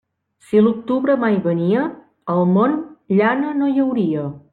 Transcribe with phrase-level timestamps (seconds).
[0.45, 1.83] Si l'octubre mai venia,
[2.37, 2.73] al món
[3.19, 4.25] llana no hi hauria.